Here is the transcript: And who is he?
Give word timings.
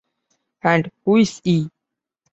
And 0.63 0.89
who 1.05 1.17
is 1.17 1.41
he? 1.43 1.69